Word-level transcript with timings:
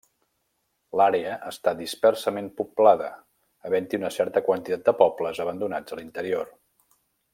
L'àrea 0.99 1.33
està 1.49 1.73
dispersament 1.81 2.49
poblada, 2.61 3.11
havent-hi 3.69 4.01
una 4.01 4.11
certa 4.17 4.43
quantitat 4.49 4.89
de 4.89 4.95
pobles 5.03 5.43
abandonats 5.45 5.97
a 5.97 6.01
l'interior. 6.01 6.51